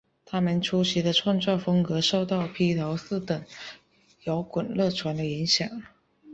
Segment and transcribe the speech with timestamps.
[0.25, 3.45] 她们初期的创作风格受到披头四等
[4.23, 5.69] 摇滚乐团的影响。